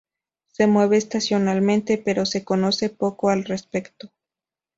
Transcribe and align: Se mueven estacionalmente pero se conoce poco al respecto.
Se 0.47 0.65
mueven 0.65 0.97
estacionalmente 0.97 1.99
pero 1.99 2.25
se 2.25 2.43
conoce 2.43 2.89
poco 2.89 3.29
al 3.29 3.43
respecto. 3.45 4.11